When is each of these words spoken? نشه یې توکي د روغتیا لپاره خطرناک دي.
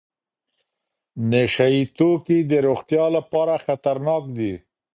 نشه 1.31 1.67
یې 1.75 1.83
توکي 1.97 2.39
د 2.51 2.53
روغتیا 2.67 3.05
لپاره 3.17 3.53
خطرناک 3.65 4.23
دي. 4.37 4.53